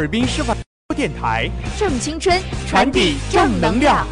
[0.00, 0.56] 尔滨师范
[0.96, 1.46] 电台
[1.78, 2.34] 正青春，
[2.66, 4.06] 传递正能量。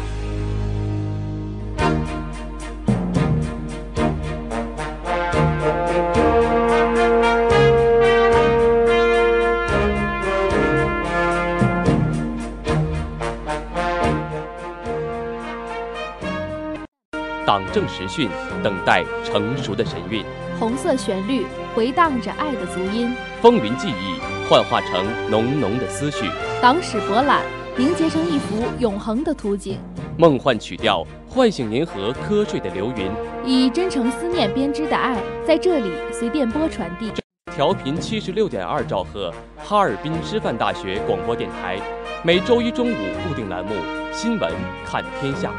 [17.47, 18.29] 党政时讯，
[18.63, 20.23] 等待成熟的神韵；
[20.59, 26.25] 红色旋律回荡着爱的足音，风云记忆幻化成浓浓的思绪；
[26.59, 27.43] 党史博览
[27.77, 29.75] 凝结成一幅永恒的图景；
[30.17, 33.11] 梦幻曲调唤醒您和瞌睡的流云；
[33.45, 35.15] 以真诚思念编织的爱，
[35.45, 37.11] 在这里随电波传递。
[37.55, 39.31] 调频七十六点二兆赫，
[39.63, 41.79] 哈尔滨师范大学广播电台，
[42.23, 43.75] 每周一中午固定栏目
[44.11, 44.51] 《新闻
[44.83, 45.49] 看天下》。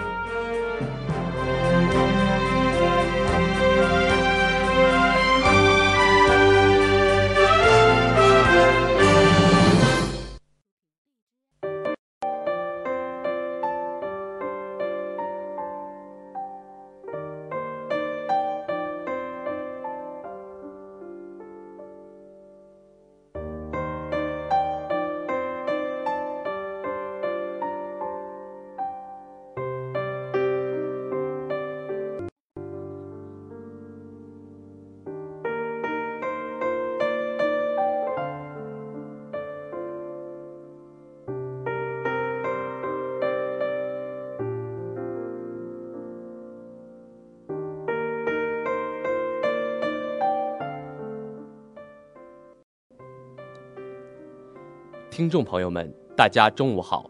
[55.31, 57.09] 众朋友们，大家中午好，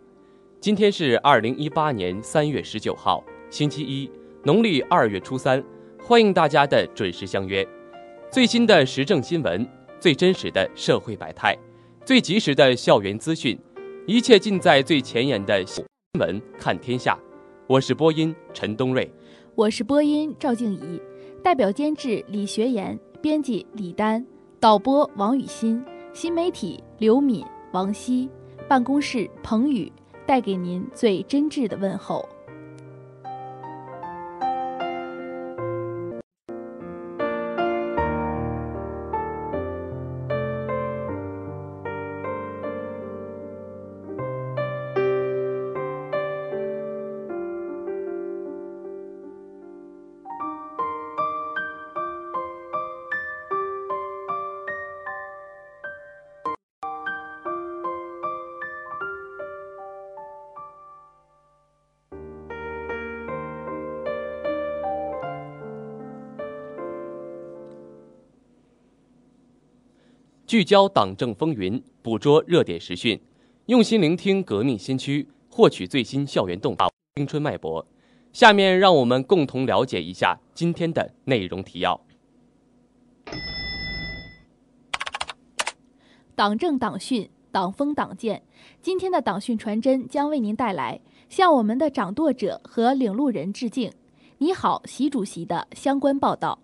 [0.60, 4.08] 今天是二零一八年三月十九号，星期一，
[4.44, 5.64] 农历二月初三，
[5.98, 7.66] 欢迎大家的准时相约。
[8.30, 9.66] 最新的时政新闻，
[9.98, 11.56] 最真实的社会百态，
[12.04, 13.58] 最及时的校园资讯，
[14.06, 15.82] 一切尽在最前沿的新
[16.18, 17.18] 闻看天下。
[17.66, 19.10] 我是播音陈东瑞，
[19.54, 21.00] 我是播音赵静怡，
[21.42, 24.26] 代表监制李学言，编辑李丹，
[24.60, 25.82] 导播王雨欣，
[26.12, 27.42] 新媒体刘敏。
[27.72, 28.28] 王希，
[28.68, 29.90] 办公室彭宇，
[30.26, 32.28] 带给您最真挚的问候。
[70.50, 73.22] 聚焦党政风云，捕捉热点时讯，
[73.66, 77.86] 用心聆听革命先驱，获取最新校园动态、青春脉搏。
[78.32, 82.00] 下面让我们共同了解一下今天的内容提要。
[86.34, 88.42] 党政党训，党风党建。
[88.82, 93.92] 今天的党训传真将为您带来向我们的掌舵者和领路人致敬，
[94.38, 96.58] 你好，习主席的相关报道。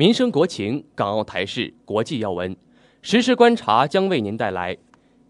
[0.00, 2.56] 民生国情、港澳台事、国际要闻，
[3.02, 4.78] 实时观察将为您带来：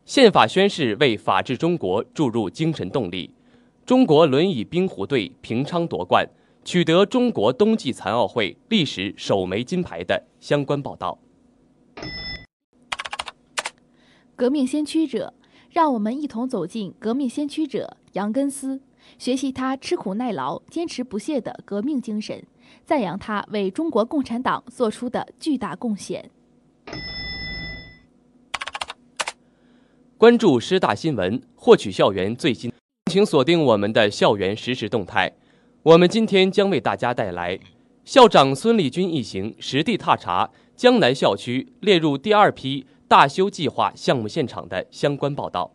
[0.04, 3.30] 宪法宣誓为法治中国注入精神动力；
[3.86, 6.28] 中国轮椅冰壶队平昌夺冠，
[6.66, 11.18] 取得中国冬季残奥会历史首枚金牌的相关报道。
[14.36, 15.32] 革命先驱者，
[15.70, 18.82] 让我们一同走进革命先驱者杨根思，
[19.18, 22.44] 学习他吃苦耐劳、坚持不懈的革命精神，
[22.88, 26.30] 赞扬他为中国共产党做出的巨大贡献。
[30.16, 32.72] 关注师大新闻，获取校园最新，
[33.12, 35.30] 请锁定我们的校园实时动态。
[35.82, 37.60] 我们今天将为大家带来
[38.06, 42.86] 校长孙立军一行实地踏查江南校区，列入第二批。
[43.06, 45.74] 大修计划项目现场的相关报道。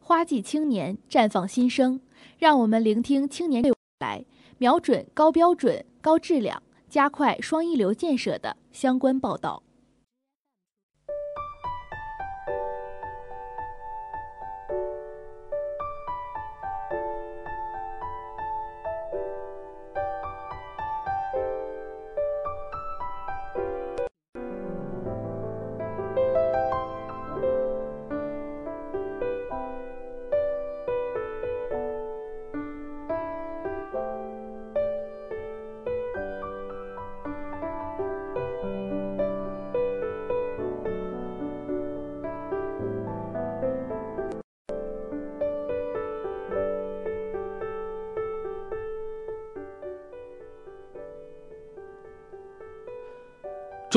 [0.00, 2.00] 花季青年绽放新生，
[2.38, 4.24] 让我们聆听青年未来，
[4.58, 9.60] 瞄准高标准、高质量，加快双一流建设的相关报道。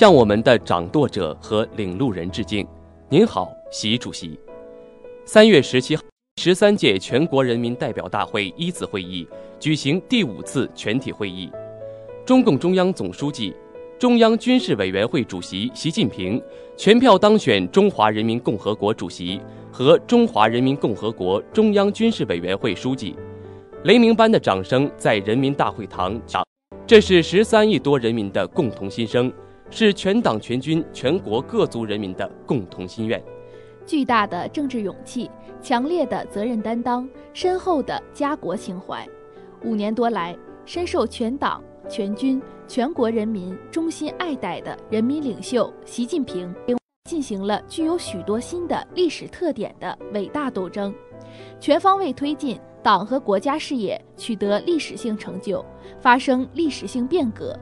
[0.00, 2.66] 向我们的掌舵者和领路人致敬。
[3.10, 4.40] 您好，习主席。
[5.26, 6.02] 三月十七号，
[6.40, 11.52] 十三届全国人民代表大会一次会议举行第五次全体会议。
[12.24, 13.54] 中共中央总书记、
[13.98, 16.42] 中央军事委员会主席习近平
[16.78, 19.38] 全票当选中华人民共和国主席
[19.70, 23.14] 和中华人民共和国中央军事委员会书记。
[23.84, 26.42] 雷鸣般的掌声在人民大会堂响，
[26.86, 29.30] 这是十三亿多人民的共同心声。
[29.70, 33.22] 是全党全军全国各族人民的共同心愿，
[33.86, 35.30] 巨大的政治勇气，
[35.62, 39.08] 强烈的责任担当，深厚的家国情怀。
[39.62, 46.52] 五年多来，深受全党全军全国人民衷心爱戴的人民领袖习近平，
[47.04, 50.92] 进行了具有许多新的历史特点的伟大斗争，
[51.60, 55.64] 全方位推进党和国家事业取得历史性成就，
[56.00, 57.56] 发生历史性变革。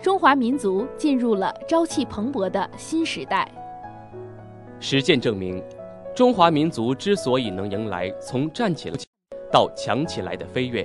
[0.00, 3.50] 中华民族进入了朝气蓬勃的新时代。
[4.80, 5.62] 实践证明，
[6.14, 8.96] 中华民族之所以能迎来从站起来
[9.52, 10.84] 到强起来的飞跃，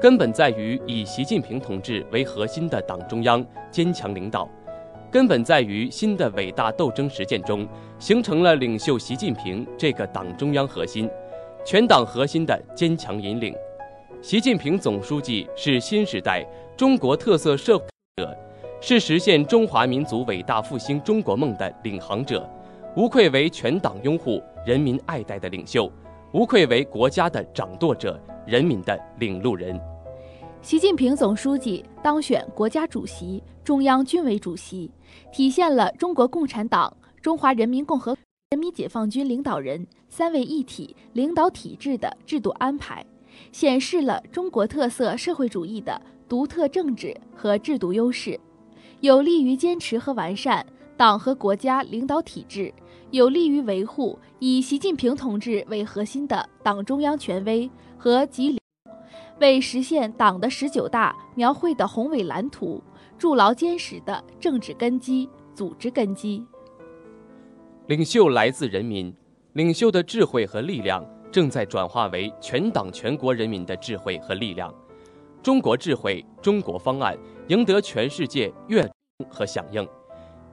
[0.00, 4.48] 根本在于以习近平同志为核心的党中央坚强领导，
[5.10, 7.66] 根本在于新的伟大斗争实践中
[7.98, 11.10] 形成了领袖习近平这个党中央核心、
[11.64, 13.54] 全党核心的坚强引领。
[14.22, 17.84] 习近平总书记是新时代中国特色社会
[18.16, 18.36] 者。
[18.80, 22.48] 是实现中华民族伟大复兴中国梦的领航者，
[22.96, 25.90] 无愧为全党拥护、人民爱戴的领袖，
[26.32, 29.80] 无愧为国家的掌舵者、人民的领路人。
[30.60, 34.90] 习近平总书记当选国家主席、中央军委主席，
[35.32, 43.04] 体现了中国共产党、中华人民共和国人民解放军领导人三位一体领导体制的制度安排，
[43.50, 48.38] 显示了中国特色社会主义的独特政治和制度优势。
[49.00, 50.64] 有利于坚持和完善
[50.96, 52.72] 党和国家领导体制，
[53.10, 58.56] 有利于维护以习近平同志为核心的党中央权威和集
[59.40, 62.82] 为实现党的十九大描绘的宏伟蓝图
[63.18, 66.44] 筑牢坚实的政治根基、组织根基。
[67.88, 69.14] 领袖来自人民，
[69.52, 74.72] 领袖的智慧和力量正在转化为全党全国人民的智慧和力量。
[75.44, 77.14] 中国智慧、中国方案
[77.48, 78.90] 赢得全世界悦
[79.28, 79.86] 和响应。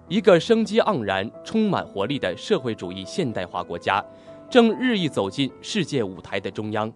[0.09, 4.03] 一个生机盎然、充满活力的社会主义现代化国家，
[4.49, 6.91] 正日益走进世界舞台的中央。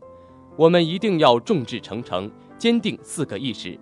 [0.58, 3.80] 我们一定要众志成城，坚定四个意识，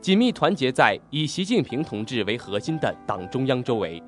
[0.00, 4.02] 紧密团结在以习近平同志为核心的党中央周围，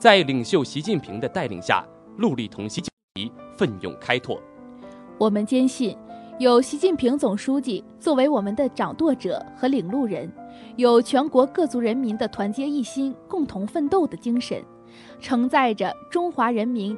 [0.00, 1.86] 在领袖习近平的带领下，
[2.18, 2.82] 戮力同心，
[3.56, 4.42] 奋勇开拓。
[5.16, 5.96] 我们坚信，
[6.38, 10.30] 有习近平总书记作为我们的掌舵者和领路人，
[10.76, 14.62] 有全国各族人民的团结一心、共同奋斗的精神，
[15.18, 16.94] 承载着中华人民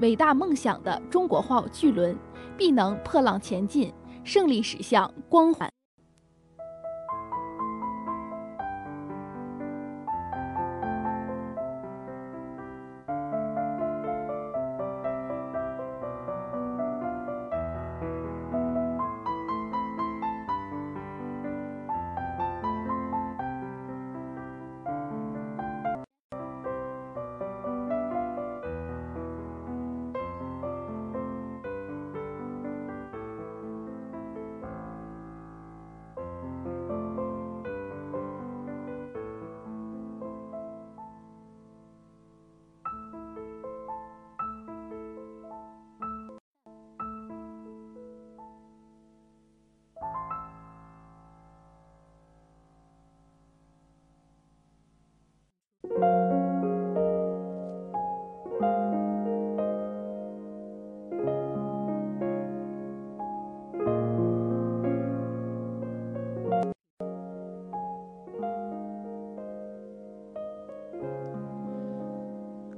[0.00, 2.14] 伟大梦想的中国号巨轮，
[2.58, 3.90] 必能破浪前进。
[4.22, 5.70] 胜利驶向光环。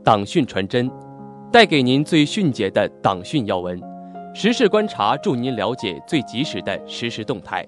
[0.06, 0.88] 党讯传真，
[1.50, 3.76] 带给您最迅捷的党讯要闻，
[4.32, 7.66] 时事观察助您了解最及时的实时动态。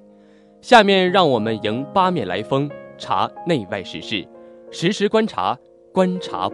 [0.63, 4.25] 下面让我们迎八面来风，查内外时事，
[4.71, 5.59] 实时观察，
[5.93, 6.49] 观察。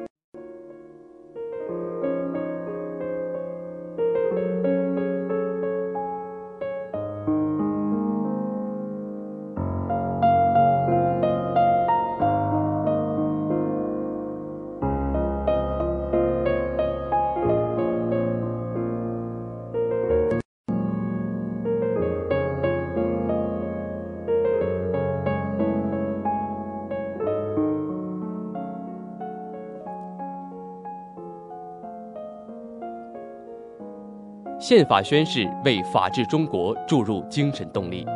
[34.66, 38.06] 宪法宣誓为法治中国注入精神动力。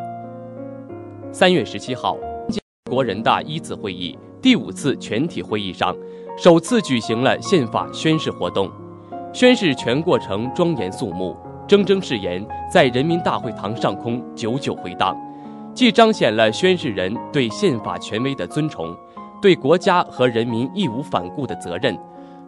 [1.31, 2.17] 三月十七号，
[2.91, 5.95] 国人大一次会议第五次全体会议上，
[6.39, 8.73] 首次举行了宪法宣誓活动。
[9.31, 11.37] 宣誓全过程庄严肃穆，
[11.69, 15.15] 铮铮誓言在人民大会堂上空久久回荡，
[15.75, 18.97] 既彰显了宣誓人对宪法权威的尊崇，
[19.43, 21.95] 对国家和人民义无反顾的责任，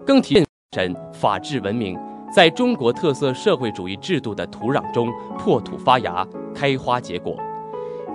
[0.06, 0.42] 更体
[0.74, 1.98] 现法治文明。
[2.32, 7.36] 在中国特色社会主义制度的土壤中破土发芽、开花结果。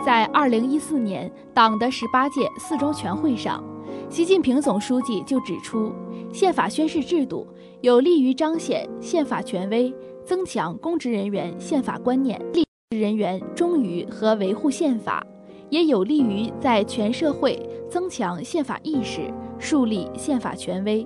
[0.06, 3.62] 在二零一四年党的十八届四中全会上，
[4.10, 5.92] 习近平总书记就指出，
[6.32, 7.46] 宪法宣誓制度
[7.82, 9.94] 有利于彰显宪法权威，
[10.24, 15.26] 增强公职人员宪法观念，立人员忠于和维护宪法，
[15.70, 19.30] 也有利于在全社会增强宪法意识，
[19.60, 21.06] 树立宪法权威。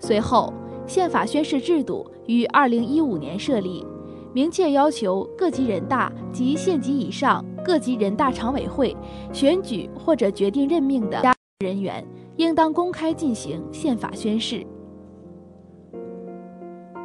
[0.00, 0.52] 随后。
[0.90, 3.86] 宪法宣誓制度于二零一五年设立，
[4.34, 8.96] 明确要求各级人大及县级以上各级人大常委会
[9.32, 11.22] 选举或者决定任命的
[11.60, 12.04] 人员，
[12.38, 14.66] 应当公开进行宪法宣誓。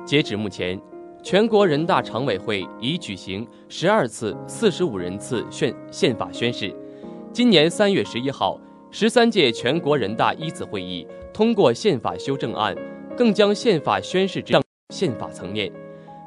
[0.03, 0.81] 截止目前，
[1.21, 6.75] 全国人大常委会已举行十二次四十五人次宣宪法宣誓。
[7.31, 12.75] 今年三月十一号，十三届全国人大一次会议通过宪法修正案。
[13.17, 14.61] 更将宪法宣誓上
[14.93, 15.71] 宪法层面，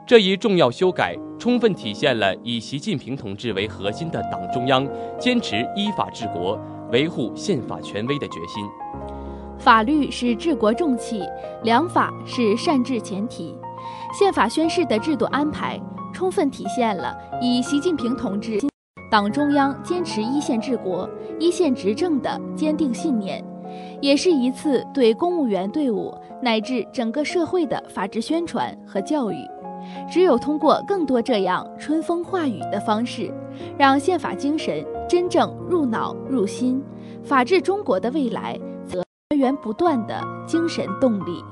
[0.06, 6.58] 这一重要修改充分体现了以习近平同志为核心的党中央坚持依法治国、
[6.90, 8.64] 维护宪法权威的决心。
[9.58, 11.22] 法律是治国重器，
[11.62, 13.54] 良法是善治前提。
[14.18, 15.78] 宪法宣誓的制度安排，
[16.14, 18.58] 充分体现了以习近平同志
[19.10, 23.44] 党中央坚持一线治国、一线执政的坚定信念。
[24.00, 29.36] 也是一次对公务员队伍乃至整个社会的法治宣传和教育。
[30.10, 33.32] 只有通过更多这样春风化雨的方式，
[33.78, 36.82] 让宪法精神真正入脑入心，
[37.22, 41.42] 法治中国的未来则源源不断的精神动力。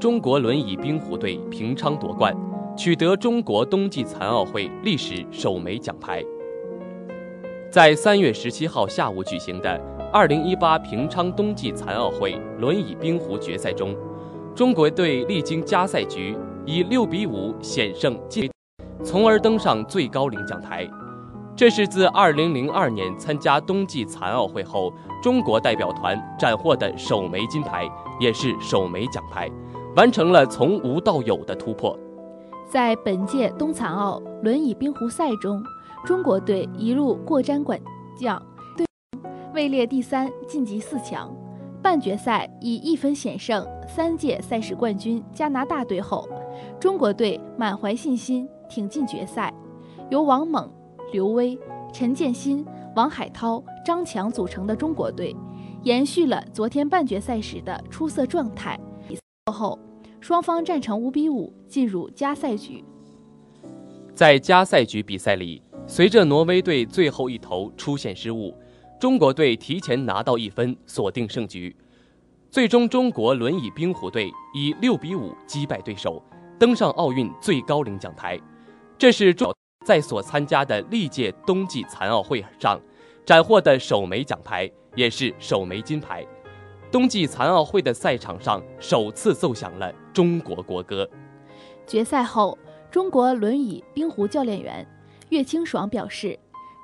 [0.00, 2.34] 中国轮椅冰壶队平昌夺冠，
[2.74, 6.24] 取得中国冬季残奥会历史首枚奖牌。
[7.70, 9.78] 在三月十七号下午举行的
[10.10, 13.94] 二零一八平昌冬季残奥会轮椅冰壶决赛中，
[14.54, 18.50] 中国队历经加赛局，以六比五险胜晋，
[19.04, 20.88] 从而登上最高领奖台。
[21.54, 24.90] 这是自二零零二年参加冬季残奥会后，
[25.22, 27.86] 中国代表团斩获的首枚金牌，
[28.18, 29.50] 也是首枚奖牌。
[29.96, 31.98] 完成了从无到有的突破。
[32.70, 35.60] 在本届冬残奥轮椅冰壶赛中，
[36.04, 37.64] 中国队一路过关斩
[38.16, 38.40] 将，
[38.76, 38.86] 队
[39.52, 41.34] 位列第三，晋级四强。
[41.82, 46.28] 半决赛以一分险胜三届赛事冠军加拿大队后，
[46.78, 49.52] 中国队满怀信心挺进决赛。
[50.10, 50.70] 由王猛、
[51.12, 51.58] 刘威、
[51.92, 55.34] 陈建新、王海涛、张强组成的中国队，
[55.82, 58.78] 延续了昨天半决赛时的出色状态。
[59.50, 59.78] 后，
[60.20, 62.84] 双方战成五比五，进入加赛局。
[64.14, 68.54] 在加赛局比赛里，随着挪威队最后一投出现失误，
[69.00, 71.74] 中国队提前拿到一分，锁定胜局。
[72.50, 76.22] 最终，中国轮椅冰壶队以六比五击败对手，
[76.58, 78.38] 登上奥运最高领奖台。
[78.98, 79.54] 这是中
[79.86, 82.78] 在所参加的历届冬季残奥会上
[83.24, 86.26] 斩获的首枚奖牌，也是首枚金牌。
[86.92, 91.08] 冬季残奥会的赛场上，首次奏响了中国国歌。
[91.86, 92.58] 决赛后，
[92.90, 94.84] 中国轮椅冰壶教练员
[95.28, 96.36] 岳清爽表示：“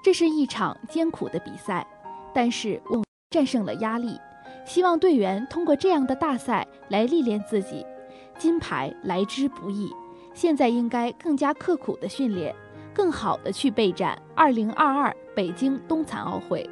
[0.05, 1.85] 这是一场艰苦的比赛，
[2.33, 4.17] 但是我战胜了压力。
[4.65, 7.85] 希望队员通过这样的大赛来历练自己。
[8.39, 9.91] 金牌来之不易，
[10.35, 12.55] 现在应该更加刻苦的训练，
[12.95, 16.69] 更好的去备战2022北京冬残奥会。”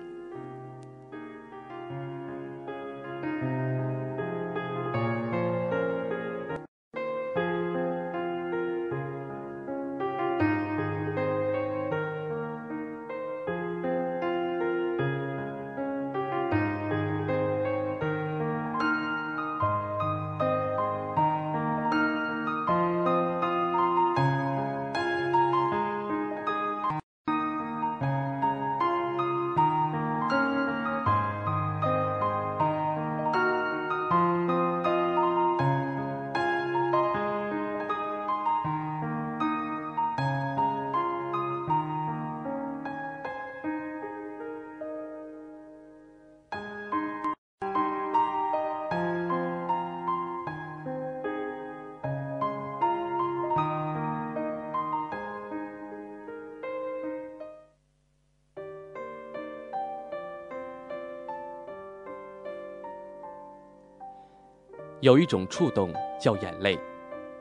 [65.04, 66.78] 有一种触动叫眼泪，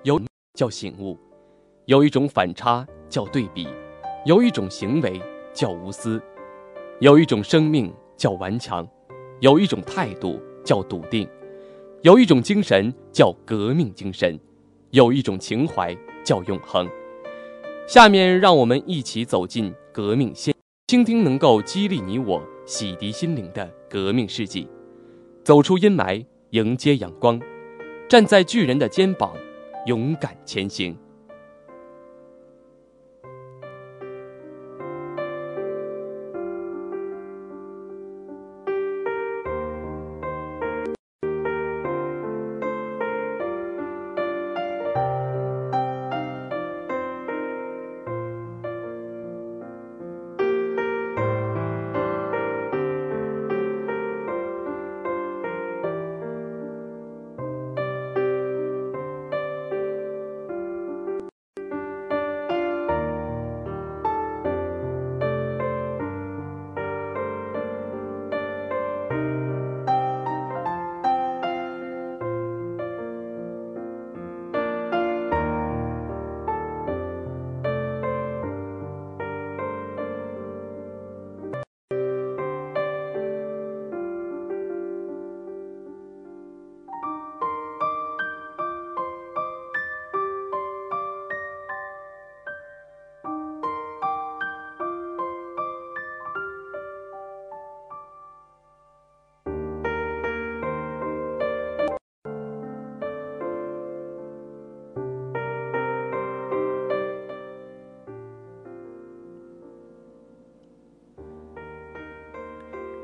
[0.03, 0.19] 有
[0.53, 1.17] 叫醒悟；
[1.85, 3.69] 有一种反差叫对比，
[4.25, 5.21] 有一种行为
[5.53, 6.19] 叫无私；
[6.99, 8.85] 有一种生命叫顽强，
[9.39, 11.25] 有一种态度叫笃定；
[12.01, 14.37] 有一种精神叫革命精神，
[14.89, 16.85] 有一种情怀叫永恒。
[17.87, 20.53] 下面让我们一起走进革命先，
[20.87, 24.67] 倾听能够激励你我、洗涤心灵的革命事迹，
[25.45, 27.39] 走出阴霾，迎接阳光。
[28.13, 29.33] 站在巨人的肩膀，
[29.87, 30.95] 勇敢前行。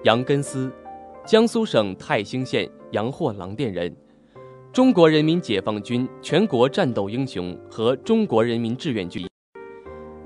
[0.10, 0.74] 杨根思，
[1.24, 3.96] 江苏省泰兴县阳霍郎店人，
[4.74, 9.28] 中国人民解放军全国战斗英雄和中国人民志愿军。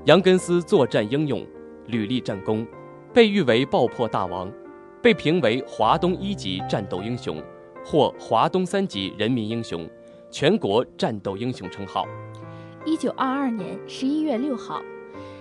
[0.06, 1.46] 杨根思作战英勇，
[1.88, 2.66] 屡立战功，
[3.12, 4.50] 被誉为“爆破大王”，
[5.04, 7.36] 被评为华东一级战斗英雄，
[7.84, 9.86] 获华东三级人民英雄、
[10.30, 12.06] 全国战斗英雄称号。
[12.86, 14.80] 一九二二年十一月六号，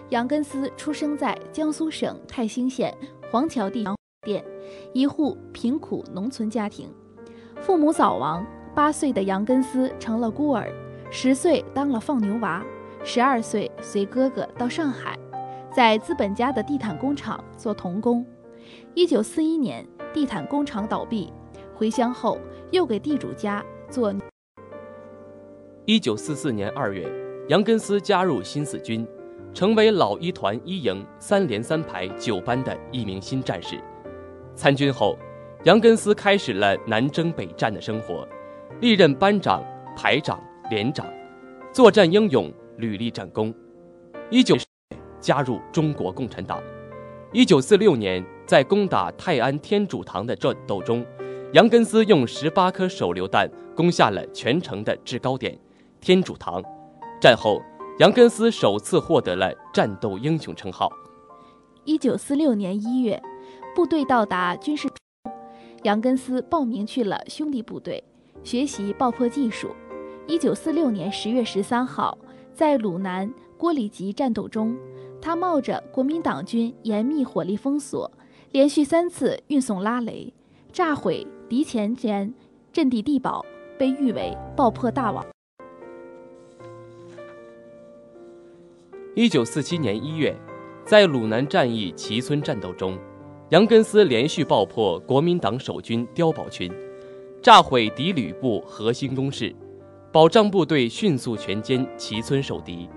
[0.10, 2.93] 杨根思出生在江苏省泰兴县
[3.32, 3.86] 黄桥地
[4.23, 4.43] 店
[4.93, 6.89] 一户贫苦农村家庭，
[7.62, 10.71] 父母早亡，八岁的杨根思成了孤儿，
[11.12, 12.63] 十岁当了放牛娃，
[13.03, 15.17] 十二岁随哥哥到上海，
[15.71, 18.25] 在资本家的地毯工厂做童工。
[18.93, 21.31] 一九四一年，地毯工厂倒闭，
[21.75, 22.39] 回乡后
[22.71, 24.13] 又给地主家做。
[25.86, 27.07] 一九四四年二月。
[27.49, 29.05] 杨根思加入新四军，
[29.53, 33.77] 成为老一团一营三连三排九班的一名新战士。
[34.55, 35.17] 参军后，
[35.63, 38.27] 杨根思开始了南征北战的生活，
[38.81, 39.63] 历任班长、
[39.97, 41.05] 排长、连长，
[41.71, 43.53] 作战英勇，屡立战功。
[44.29, 44.55] 一九
[45.19, 46.61] 加入中国共产党。
[47.31, 51.03] 一九四六年，在攻打泰安天主堂的战斗中，
[51.53, 55.57] 杨根思用十八颗手榴弹攻下了全城的制高点——
[55.99, 56.63] 天主堂。
[57.19, 57.59] 战后，
[57.97, 60.91] 杨根思首次获得了战斗英雄称号。
[61.85, 63.21] 一九四六年一月，
[63.75, 64.88] 部队到达军事，
[65.81, 68.03] 杨根思报名去了兄弟部队，
[68.43, 69.71] 学习爆破技术。
[70.27, 72.15] 一九四六年十月十三号，
[72.53, 74.77] 在鲁南郭里集战斗中，
[75.19, 78.12] 他冒着国民党军严密火力封锁，
[78.51, 80.31] 连续三次运送拉雷，
[80.71, 82.31] 炸毁敌前沿
[82.71, 83.43] 阵地地堡，
[83.79, 85.25] 被誉为“爆破大王”。
[89.15, 90.36] 一九四七年一月，
[90.86, 92.97] 在鲁南战役齐村战斗中，
[93.53, 96.73] 杨根思连续爆破国民党守军碉堡群，
[97.39, 99.55] 炸毁敌旅部核心工事，
[100.11, 102.89] 保障部队迅速全歼齐村守敌，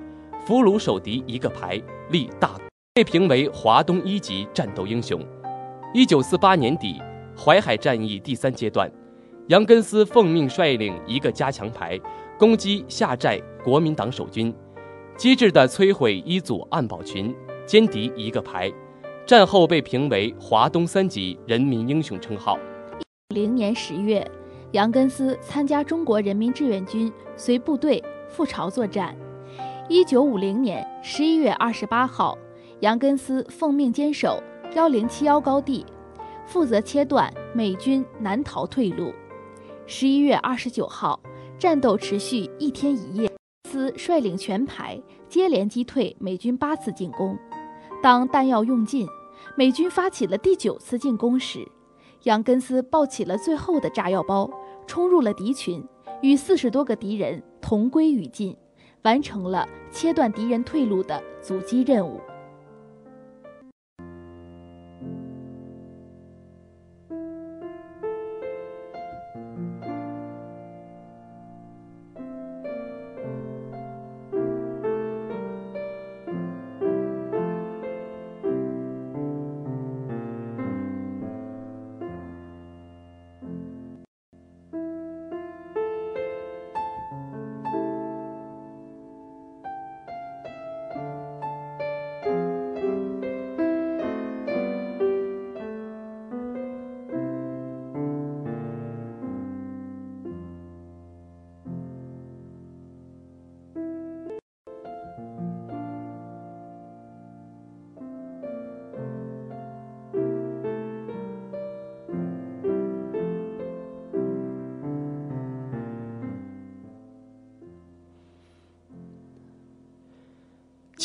[0.46, 2.58] 俘虏守敌一个排，立大，
[2.94, 5.20] 被评为华东一级战斗英雄。
[5.92, 7.02] 一九四八年底，
[7.36, 8.90] 淮海战役第三阶段，
[9.48, 12.00] 杨根思奉命率领一个加强排，
[12.38, 14.54] 攻击下寨国民党守军。
[15.18, 17.34] 机智地摧毁一组暗堡群，
[17.66, 18.72] 歼敌一个排，
[19.26, 22.56] 战后被评为华东三级人民英雄称号。
[23.30, 24.24] 零年十月，
[24.70, 29.16] 杨根思参加中国人民志愿军，随部队赴朝作战。
[29.88, 32.38] 一九五零年十一月二十八号，
[32.80, 34.40] 杨根思奉命坚守
[34.76, 35.84] 幺零七幺高地，
[36.46, 39.12] 负责切断美军南逃退路。
[39.88, 41.18] 十一月二十九号，
[41.58, 43.28] 战斗持续一天一夜。
[43.68, 44.96] 司率领全排
[45.28, 47.36] 接连击退美军八次进攻。
[48.06, 49.04] 当弹药用尽，
[49.56, 51.66] 美军发起了第九次进攻时，
[52.22, 54.48] 杨根思抱起了最后的炸药包，
[54.86, 55.84] 冲入了敌群，
[56.22, 58.56] 与四十多个敌人同归于尽，
[59.02, 62.20] 完成了切断敌人退路的阻击任务。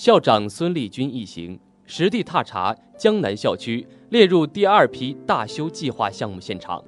[0.00, 6.82] 校长孙立军一行实地踏查江南校区列入第二批大修计划项目现场。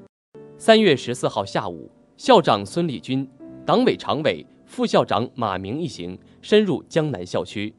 [0.57, 3.29] 三月十四号下午，校长孙立军、
[3.67, 7.75] 党委常委、副校长马明一行深入江南校区，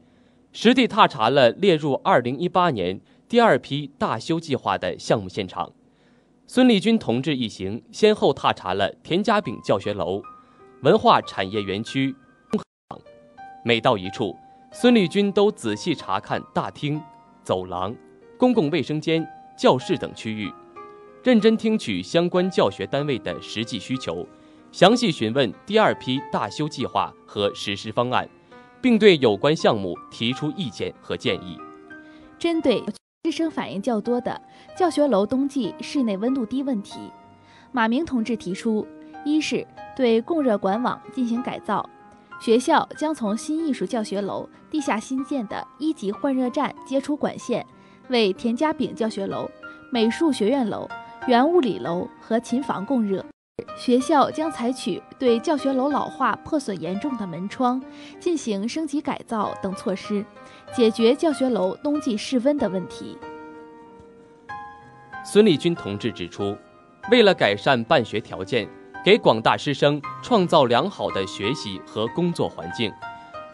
[0.52, 5.72] 实地踏查了列入二零一八年第二批大修计划的项目现场。
[6.46, 10.22] 孙立军同志一行先后踏查了田家炳教学楼、
[10.82, 12.14] 文化产业园区。
[13.64, 14.36] 每到一处，
[14.76, 17.00] 孙立军都仔细查看大厅、
[17.44, 17.94] 走廊、
[18.36, 19.24] 公共卫生间、
[19.56, 20.52] 教室等区域，
[21.22, 24.26] 认真听取相关教学单位的实际需求，
[24.72, 28.28] 详细询问第二批大修计划和实施方案，
[28.82, 31.56] 并对有关项目提出意见和建议。
[32.36, 32.82] 针对
[33.22, 34.42] 师生反映较多的
[34.76, 36.98] 教学楼冬季室内温度低问题，
[37.70, 38.84] 马明同志提出：
[39.24, 39.64] 一是
[39.96, 41.88] 对供热管网进行改造。
[42.44, 47.64] 学校将从新艺术教学楼地下新建的一级换热站接出管线，
[48.10, 49.50] 为田家炳教学楼、
[49.90, 50.86] 美术学院楼、
[51.26, 53.24] 原物理楼和琴房供热。
[53.78, 57.82] 学校将采取对教学楼老化破损严重的门窗
[58.20, 60.22] 进行升级改造等措施，
[60.70, 63.16] 解决教学楼冬季室温的问题。
[65.24, 66.54] 孙立军同志指出，
[67.10, 68.68] 为了改善办学条件。
[69.04, 72.90] 给广大师生创造良好的学习和工作环境，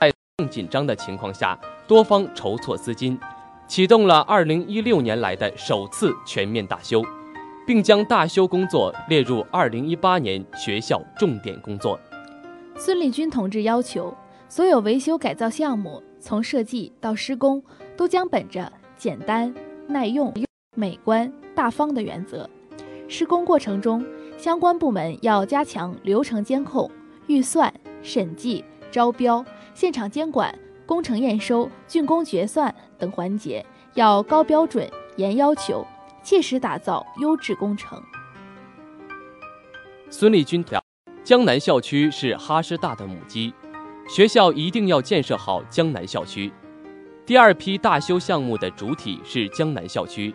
[0.01, 1.59] 在更紧张的情况下，
[1.89, 3.19] 多方筹措资金，
[3.67, 7.03] 启动了二零一六年来的首次全面大修，
[7.67, 11.99] 并将大修工作列入二零一八年学校重点工作。
[12.77, 14.17] 孙立军同志要求，
[14.49, 17.61] 所有维修改造项目从设计到施工，
[17.97, 19.53] 都将本着简单、
[19.89, 20.33] 耐用、
[20.77, 22.49] 美观、大方的原则，
[23.09, 24.07] 施工过程中。
[24.41, 26.91] 相关部门要加强流程监控、
[27.27, 27.71] 预算、
[28.03, 35.87] 审计、招标、现场监管、工程验收、竣工决算等环节，要高标准、严要求，
[36.23, 38.03] 切实打造优质工程。
[40.09, 40.83] 孙立军调，
[41.23, 43.53] 江南校区是哈师大的母鸡，
[44.09, 46.51] 学校一定要建设好江南校区。
[47.27, 50.35] 第二批大修项目的主体是江南校区。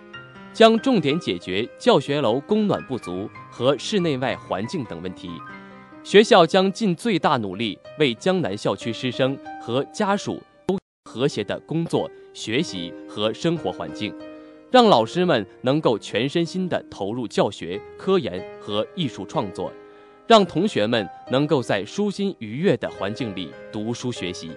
[0.55, 5.29] 将重点解决教学楼供暖不足和室内外环境等问题。
[6.01, 14.15] 学校将尽最大努力为江南校区师生和家属都和谐的工作、学习和生活环境，
[14.71, 19.69] 让老师们能够全身心地投入教学、科研和艺术创作，
[20.25, 24.51] 让同学们能够在舒心愉悦的环境里读书学习。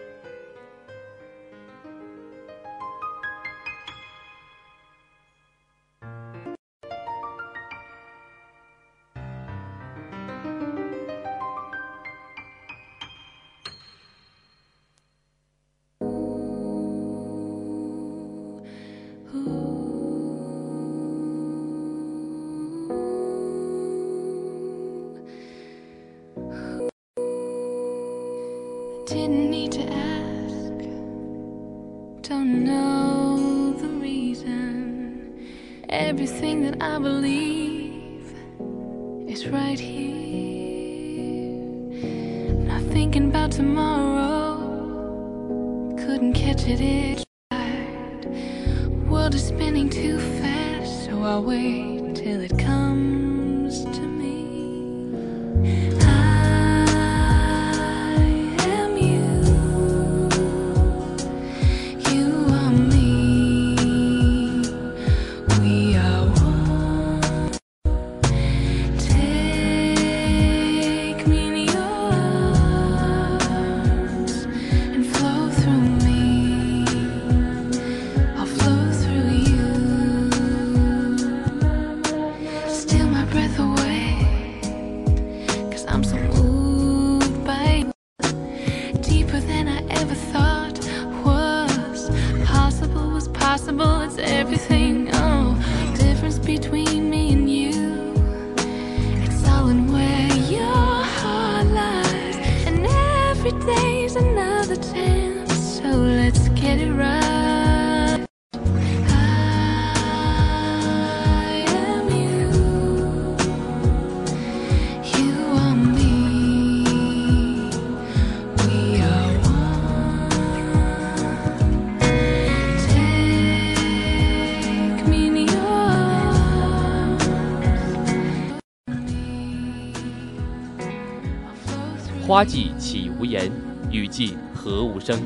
[132.38, 133.50] 花季岂无言，
[133.90, 135.20] 雨季何无声。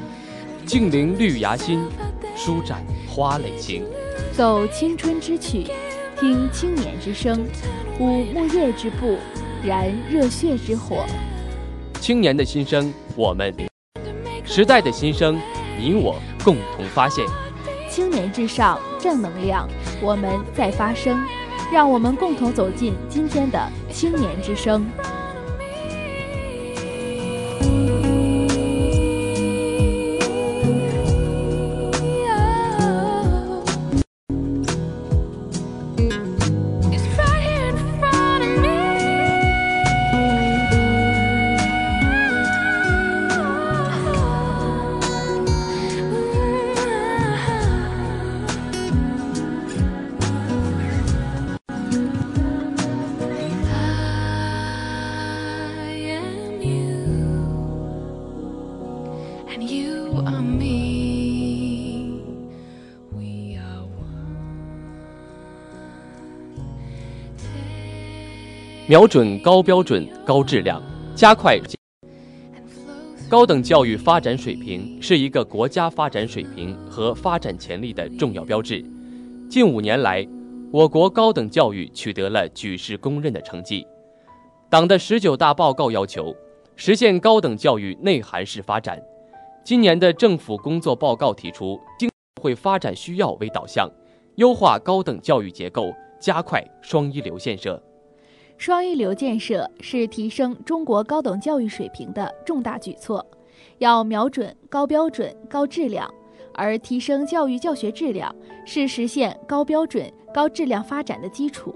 [0.64, 1.86] 静聆绿芽心，
[2.34, 3.84] 舒展花蕾情。
[4.32, 5.66] 奏青春之曲，
[6.18, 7.38] 听青年之声，
[7.98, 9.18] 舞木叶之步，
[9.62, 11.04] 燃热血之火。
[12.00, 13.52] 青年的心声，我们；
[14.42, 15.38] 时代的心声，
[15.78, 17.26] 你我共同发现。
[17.90, 19.68] 青年至上，正能量，
[20.00, 21.22] 我们在发声。
[21.70, 24.86] 让我们共同走进今天的青年之声。
[68.92, 70.78] 瞄准高标准、高质量，
[71.14, 71.58] 加快
[73.26, 78.84] 高等教育发展水平是一个国家发展水平和发展潜力的重要标志。
[79.48, 80.28] 近五年来，
[80.70, 83.86] 我国高等教育取得了举世公认的成绩。
[84.68, 86.36] 党的十九大报告要求
[86.76, 89.02] 实现高等教育内涵式发展。
[89.64, 93.90] 今年的政府工作报告提出，经社会发展需要为导向，
[94.34, 97.82] 优化高等教育结构，加快双一流建设。
[98.62, 103.26] 双一流建设是提升中国高等教育水平的重大举措，
[103.78, 106.08] 要瞄准高标准、高质量，
[106.54, 108.32] 而提升教育教学质量
[108.64, 111.74] 是实现高标准、高质量发展的基础。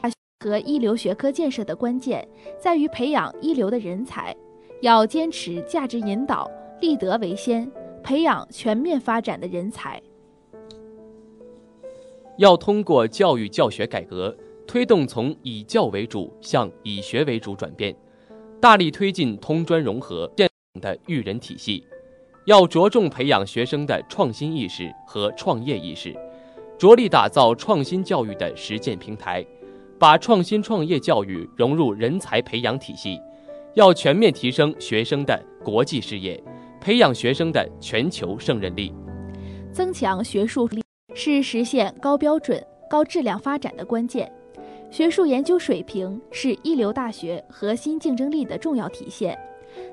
[0.00, 2.26] 大学和一流学科建设的关键
[2.58, 4.34] 在于培养一流的人才，
[4.80, 7.70] 要坚持价值引导、立德为先，
[8.02, 10.00] 培养全面发展的人才。
[12.38, 14.34] 要通过教育教学改革。
[14.72, 17.94] 推动从以教为主向以学为主转变，
[18.58, 20.48] 大力推进通专融合建
[20.80, 21.84] 的育人体系，
[22.46, 26.16] 要着重培养学生的创新意识和创业意识，
[26.78, 29.44] 着力打造创新教育的实践平台，
[29.98, 33.20] 把创新创业教育融入人才培养体系，
[33.74, 36.42] 要全面提升学生的国际视野，
[36.80, 38.90] 培养学生的全球胜任力，
[39.70, 40.82] 增强学术力
[41.14, 44.32] 是实现高标准、高质量发展的关键。
[44.92, 49.36] 学术研究水平是一流大学核心竞争力的重要体现。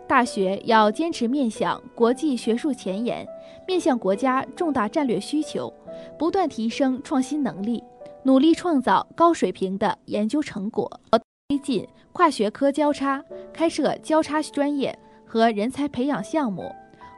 [0.06, 3.26] 大学要坚持面向国际学术前沿，
[3.66, 5.74] 面向国家重大战略需求，
[6.18, 7.82] 不断提升创新能力，
[8.24, 11.00] 努力创造高水平的研究成果。
[11.48, 13.24] 推进跨学科交叉，
[13.54, 14.94] 开设交叉专业
[15.26, 16.70] 和人才培养项目，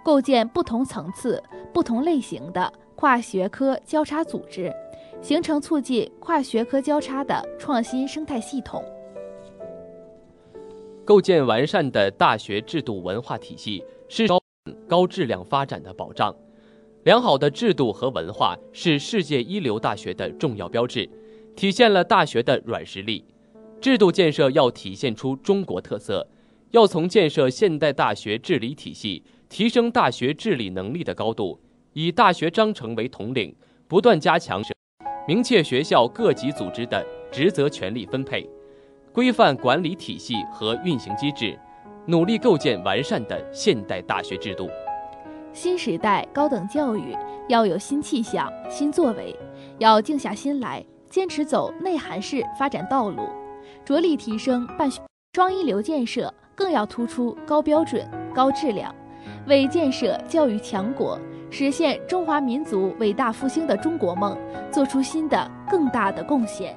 [0.05, 1.41] 构建不同层次、
[1.73, 4.71] 不同类型的跨学科交叉组织。
[5.21, 8.83] 形成促进跨学科交叉的创新生态系统，
[11.05, 14.25] 构建完善的大学制度文化体系是
[14.87, 16.35] 高质量发展的保障。
[17.03, 21.07] 良好的制度和文化是世界一流大学的重要标志，
[21.55, 23.23] 体现了大学的软实力。
[23.79, 26.27] 制度建设要体现出中国特色，
[26.71, 31.59] 要从建设现代大学治理体系、提升大学治理能力的高度，
[31.93, 33.55] 以大学章程为统领，
[33.87, 34.61] 不断加强。
[35.27, 38.49] 明确学校各级组织的职责权力分配，
[39.13, 41.57] 规范管理体系和运行机制，
[42.07, 44.67] 努力构建完善的现代大学制度。
[45.53, 47.15] 新时代高等教育
[47.47, 49.35] 要有新气象、新作为，
[49.77, 53.27] 要静下心来，坚持走内涵式发展道路，
[53.85, 54.99] 着力提升办学
[55.35, 58.93] 双一流建设，更要突出高标准、高质量，
[59.45, 61.19] 为建设教育强国。
[61.53, 64.37] 实现中华民族伟大复兴的中国梦，
[64.71, 66.73] 做出新的更大的贡献。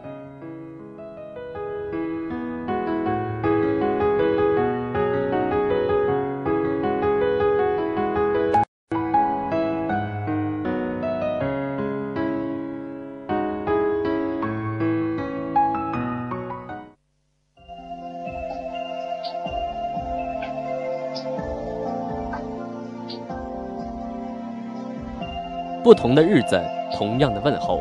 [25.85, 26.59] 不同的日子，
[26.97, 27.79] 同样的问候。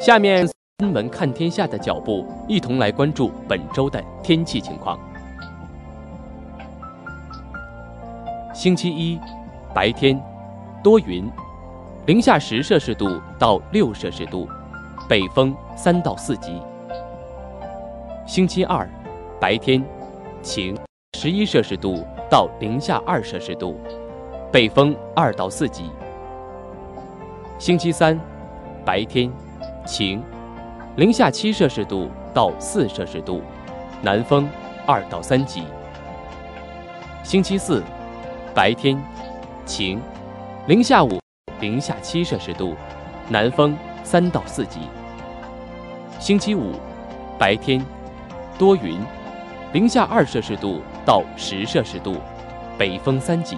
[0.00, 0.44] 下面
[0.80, 4.98] 新闻看天下的脚步，一同来关注本周的天气情况。
[8.52, 9.20] 星期一，
[9.72, 10.20] 白天，
[10.82, 11.30] 多云，
[12.06, 14.48] 零下十摄氏度到六摄氏度，
[15.08, 16.60] 北风三到四级。
[18.26, 18.84] 星期二，
[19.38, 19.80] 白天，
[20.42, 20.76] 晴，
[21.16, 23.78] 十一摄氏度到零下二摄氏度，
[24.50, 25.88] 北风二到四级。
[27.58, 28.16] 星期三，
[28.84, 29.28] 白天，
[29.84, 30.22] 晴，
[30.94, 33.42] 零下七摄氏度到四摄氏度，
[34.00, 34.48] 南风
[34.86, 35.64] 二到三级。
[37.24, 37.82] 星期四，
[38.54, 38.96] 白天，
[39.66, 40.00] 晴，
[40.68, 41.18] 零下五，
[41.58, 42.76] 零下七摄氏度，
[43.28, 44.78] 南风三到四级。
[46.20, 46.74] 星期五，
[47.40, 47.84] 白天，
[48.56, 49.00] 多云，
[49.72, 52.14] 零下二摄氏度到十摄氏度，
[52.78, 53.56] 北风三级。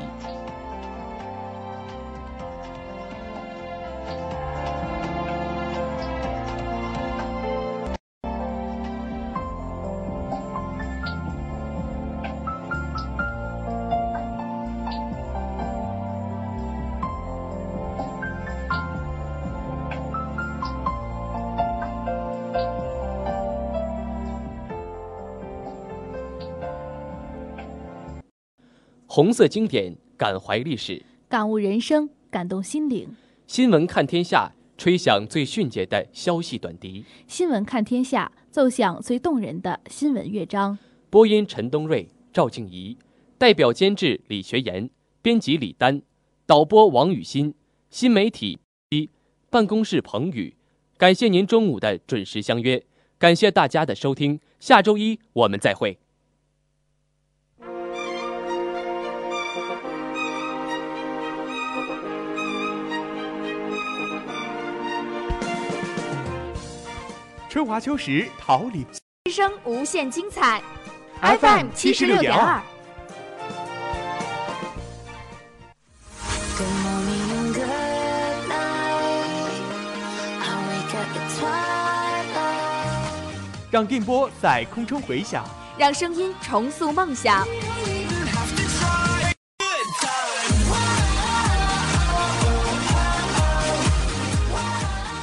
[29.20, 33.06] 红色经典，感怀历史，感悟人生，感动心灵。
[33.46, 37.04] 新闻看天下，吹响最迅捷的消息短笛。
[37.26, 40.78] 新闻看天下，奏响最动人的新闻乐章。
[41.10, 42.96] 播音：陈东瑞、赵静怡，
[43.36, 44.88] 代表监制：李学言，
[45.20, 46.00] 编辑：李丹，
[46.46, 47.52] 导播：王雨欣，
[47.90, 48.58] 新媒体
[48.88, 49.10] 一
[49.50, 50.56] 办公室：彭宇。
[50.96, 52.82] 感谢您中午的准时相约，
[53.18, 55.98] 感谢大家的收听，下周一我们再会。
[67.50, 68.86] 春华秋实，桃李。
[69.24, 70.62] 人生无限精彩
[71.20, 72.62] ，FM 七十六点二。
[83.68, 85.44] 让电波在空中回响，
[85.76, 87.44] 让声音重塑梦想。